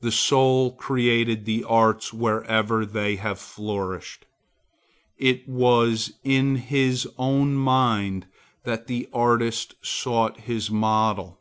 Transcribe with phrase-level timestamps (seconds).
[0.00, 4.26] The soul created the arts wherever they have flourished.
[5.16, 8.26] It was in his own mind
[8.64, 11.38] that the artist sought his model.